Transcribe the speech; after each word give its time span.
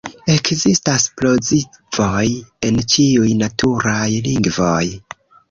Ekzistas 0.35 1.03
plozivoj 1.19 2.25
en 2.71 2.81
ĉiuj 2.95 3.35
naturaj 3.43 4.09
lingvoj. 4.31 4.83